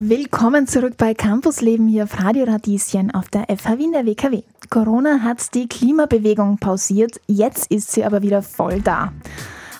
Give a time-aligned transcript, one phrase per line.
[0.00, 4.42] Willkommen zurück bei Campusleben hier auf Radio Radieschen auf der FH Wien der WKW.
[4.70, 9.12] Corona hat die Klimabewegung pausiert, jetzt ist sie aber wieder voll da.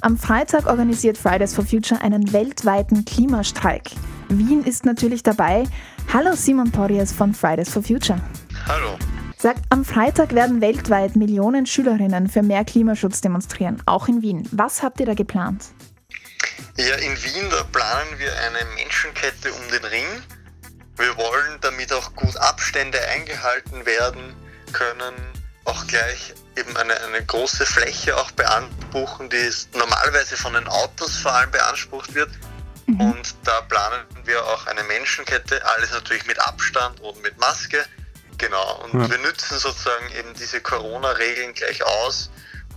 [0.01, 3.93] Am Freitag organisiert Fridays for Future einen weltweiten Klimastreik.
[4.29, 5.63] Wien ist natürlich dabei.
[6.13, 8.21] Hallo Simon Porrias von Fridays for Future.
[8.67, 8.99] Hallo.
[9.37, 14.43] Sagt, am Freitag werden weltweit Millionen Schülerinnen für mehr Klimaschutz demonstrieren, auch in Wien.
[14.51, 15.67] Was habt ihr da geplant?
[16.79, 20.07] Ja, in Wien, da planen wir eine Menschenkette um den Ring.
[20.97, 24.37] Wir wollen, damit auch gut Abstände eingehalten werden
[24.73, 25.15] können,
[25.65, 31.33] auch gleich eben eine, eine große Fläche auch beanspruchen, die normalerweise von den Autos vor
[31.33, 32.31] allem beansprucht wird.
[32.87, 33.01] Mhm.
[33.01, 37.85] Und da planen wir auch eine Menschenkette, alles natürlich mit Abstand und mit Maske.
[38.39, 39.11] Genau, und ja.
[39.11, 42.31] wir nützen sozusagen eben diese Corona-Regeln gleich aus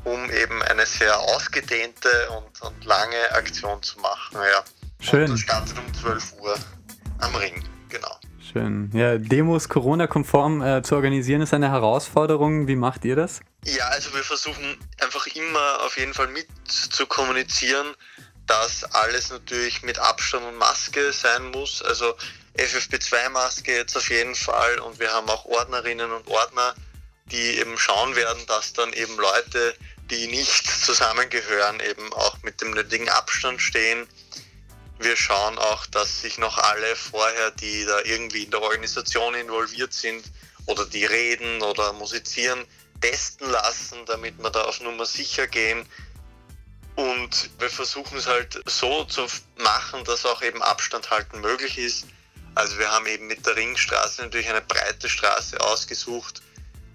[0.03, 4.35] um eben eine sehr ausgedehnte und, und lange Aktion zu machen.
[4.35, 4.63] Ja.
[4.99, 5.23] Schön.
[5.23, 6.55] Und das startet um 12 Uhr
[7.19, 8.19] am Ring, genau.
[8.51, 8.89] Schön.
[8.93, 12.67] Ja, Demos Corona-konform äh, zu organisieren ist eine Herausforderung.
[12.67, 13.39] Wie macht ihr das?
[13.63, 17.87] Ja, also wir versuchen einfach immer auf jeden Fall mit zu kommunizieren,
[18.47, 21.81] dass alles natürlich mit Abstand und Maske sein muss.
[21.81, 22.15] Also
[22.57, 26.73] FFP2-Maske jetzt auf jeden Fall und wir haben auch Ordnerinnen und Ordner,
[27.31, 29.75] die eben schauen werden, dass dann eben Leute
[30.11, 34.05] die nicht zusammengehören, eben auch mit dem nötigen Abstand stehen.
[34.99, 39.93] Wir schauen auch, dass sich noch alle vorher, die da irgendwie in der Organisation involviert
[39.93, 40.23] sind
[40.67, 42.65] oder die reden oder musizieren,
[42.99, 45.87] testen lassen, damit wir da auf Nummer sicher gehen.
[46.95, 49.25] Und wir versuchen es halt so zu
[49.57, 52.05] machen, dass auch eben Abstand halten möglich ist.
[52.53, 56.41] Also wir haben eben mit der Ringstraße natürlich eine breite Straße ausgesucht,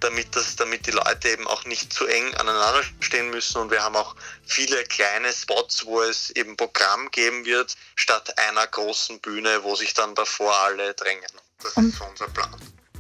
[0.01, 3.61] damit, das, damit die Leute eben auch nicht zu eng aneinander stehen müssen.
[3.61, 8.67] Und wir haben auch viele kleine Spots, wo es eben Programm geben wird, statt einer
[8.67, 11.25] großen Bühne, wo sich dann davor alle drängen.
[11.63, 12.55] Das und ist so unser Plan.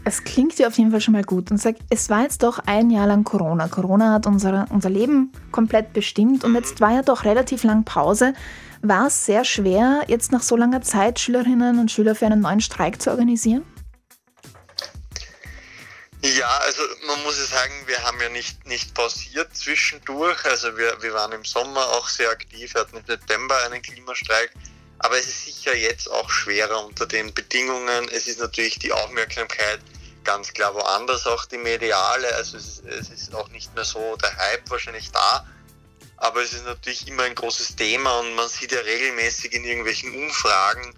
[0.08, 2.60] Es klingt ja auf jeden Fall schon mal gut und sagt, es war jetzt doch
[2.64, 3.66] ein Jahr lang Corona.
[3.66, 6.58] Corona hat unser, unser Leben komplett bestimmt und mhm.
[6.58, 8.32] jetzt war ja doch relativ lang Pause.
[8.82, 12.60] War es sehr schwer, jetzt nach so langer Zeit Schülerinnen und Schüler für einen neuen
[12.60, 13.64] Streik zu organisieren?
[16.34, 20.44] Ja, also man muss ja sagen, wir haben ja nicht, nicht pausiert zwischendurch.
[20.44, 24.50] Also wir, wir waren im Sommer auch sehr aktiv, wir hatten im September einen Klimastreik.
[24.98, 28.08] Aber es ist sicher jetzt auch schwerer unter den Bedingungen.
[28.08, 29.80] Es ist natürlich die Aufmerksamkeit
[30.24, 32.34] ganz klar woanders, auch die mediale.
[32.34, 35.46] Also es ist, es ist auch nicht mehr so der Hype wahrscheinlich da.
[36.16, 40.12] Aber es ist natürlich immer ein großes Thema und man sieht ja regelmäßig in irgendwelchen
[40.12, 40.92] Umfragen,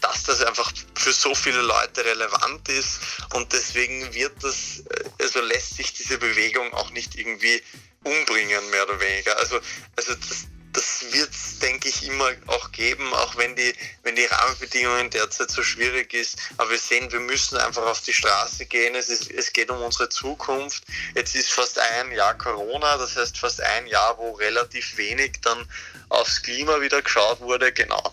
[0.00, 3.00] dass das einfach für so viele Leute relevant ist
[3.34, 7.62] und deswegen wird das, äh, also lässt sich diese Bewegung auch nicht irgendwie
[8.04, 9.36] umbringen, mehr oder weniger.
[9.38, 9.60] Also,
[9.96, 14.24] also das, das wird es, denke ich, immer auch geben, auch wenn die, wenn die
[14.24, 16.38] Rahmenbedingungen derzeit so schwierig ist.
[16.56, 18.94] Aber wir sehen, wir müssen einfach auf die Straße gehen.
[18.94, 20.84] Es, ist, es geht um unsere Zukunft.
[21.14, 25.68] Jetzt ist fast ein Jahr Corona, das heißt fast ein Jahr, wo relativ wenig dann
[26.08, 27.72] aufs Klima wieder geschaut wurde.
[27.72, 28.12] Genau.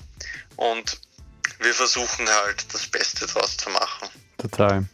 [0.56, 1.00] Und
[1.60, 4.10] wir versuchen halt das Beste draus zu machen.
[4.38, 4.86] Total.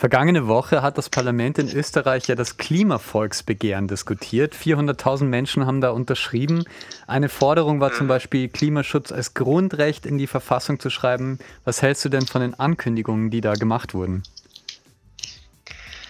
[0.00, 4.54] Vergangene Woche hat das Parlament in Österreich ja das Klimavolksbegehren diskutiert.
[4.54, 6.64] 400.000 Menschen haben da unterschrieben.
[7.06, 8.08] Eine Forderung war zum mhm.
[8.08, 11.38] Beispiel, Klimaschutz als Grundrecht in die Verfassung zu schreiben.
[11.66, 14.22] Was hältst du denn von den Ankündigungen, die da gemacht wurden?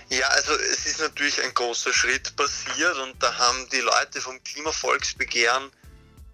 [0.08, 4.40] Ja, also es ist natürlich ein großer Schritt passiert und da haben die Leute vom
[4.44, 5.70] Klimavolksbegehren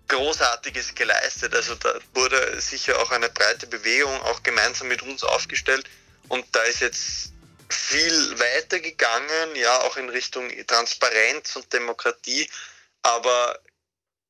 [0.09, 1.55] Großartiges geleistet.
[1.55, 5.89] Also da wurde sicher auch eine breite Bewegung auch gemeinsam mit uns aufgestellt
[6.29, 7.33] und da ist jetzt
[7.69, 12.49] viel weiter gegangen, ja, auch in Richtung Transparenz und Demokratie.
[13.03, 13.59] Aber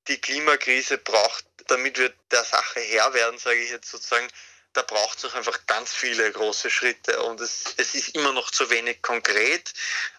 [0.09, 4.28] die Klimakrise braucht, damit wir der Sache Herr werden, sage ich jetzt sozusagen,
[4.76, 8.50] da braucht es noch einfach ganz viele große Schritte und es, es ist immer noch
[8.50, 9.72] zu wenig konkret.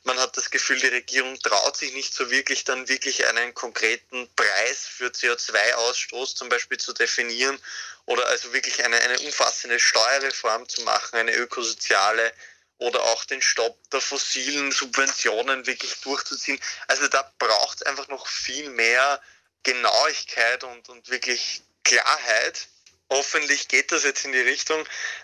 [0.03, 4.27] Man hat das Gefühl, die Regierung traut sich nicht so wirklich dann wirklich einen konkreten
[4.35, 7.59] Preis für CO2-Ausstoß zum Beispiel zu definieren
[8.05, 12.33] oder also wirklich eine, eine umfassende Steuerreform zu machen, eine ökosoziale
[12.79, 16.59] oder auch den Stopp der fossilen Subventionen wirklich durchzuziehen.
[16.87, 19.21] Also da braucht es einfach noch viel mehr
[19.61, 22.67] Genauigkeit und, und wirklich Klarheit
[23.09, 24.77] Hoffentlich geht das jetzt in die Richtung,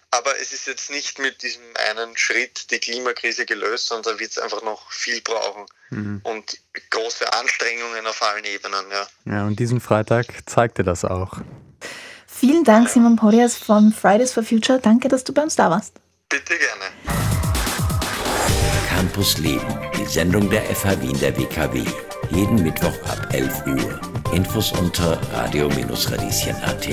[0.10, 4.32] aber es ist jetzt nicht mit diesem einen Schritt die Klimakrise gelöst, sondern da wird
[4.32, 6.22] es einfach noch viel brauchen mhm.
[6.24, 6.58] und
[6.92, 8.86] große Anstrengungen auf allen Ebenen.
[8.90, 9.08] Ja.
[9.26, 11.38] ja, und diesen Freitag zeigte das auch.
[12.26, 14.80] Vielen Dank, Simon Porias von Fridays for Future.
[14.80, 15.96] Danke, dass du bei uns da warst.
[16.30, 16.86] Bitte gerne.
[18.88, 21.84] Campus Leben, die Sendung der FH Wien der WKW.
[22.36, 24.00] Jeden Mittwoch ab 11 Uhr.
[24.34, 26.88] Infos unter radio-radieschen.at.